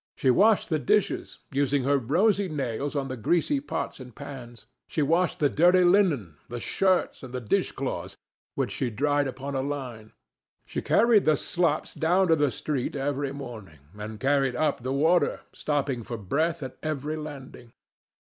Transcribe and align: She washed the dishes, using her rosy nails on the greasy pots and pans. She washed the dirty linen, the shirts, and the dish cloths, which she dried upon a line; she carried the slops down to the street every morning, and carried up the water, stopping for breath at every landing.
She 0.17 0.31
washed 0.31 0.69
the 0.71 0.79
dishes, 0.79 1.37
using 1.51 1.83
her 1.83 1.99
rosy 1.99 2.49
nails 2.49 2.95
on 2.95 3.07
the 3.07 3.15
greasy 3.15 3.59
pots 3.59 3.99
and 3.99 4.15
pans. 4.15 4.65
She 4.87 5.03
washed 5.03 5.37
the 5.37 5.47
dirty 5.47 5.83
linen, 5.83 6.37
the 6.49 6.59
shirts, 6.59 7.21
and 7.21 7.35
the 7.35 7.39
dish 7.39 7.71
cloths, 7.71 8.17
which 8.55 8.71
she 8.71 8.89
dried 8.89 9.27
upon 9.27 9.53
a 9.53 9.61
line; 9.61 10.13
she 10.65 10.81
carried 10.81 11.25
the 11.25 11.37
slops 11.37 11.93
down 11.93 12.29
to 12.29 12.35
the 12.35 12.49
street 12.49 12.95
every 12.95 13.31
morning, 13.31 13.77
and 13.95 14.19
carried 14.19 14.55
up 14.55 14.81
the 14.81 14.91
water, 14.91 15.41
stopping 15.53 16.01
for 16.01 16.17
breath 16.17 16.63
at 16.63 16.77
every 16.81 17.15
landing. 17.15 17.71